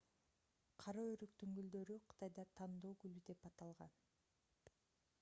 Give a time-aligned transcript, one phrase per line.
[0.83, 3.97] кара өрүктүн гүлдөрү кытайда тандоо гүлү деп аталган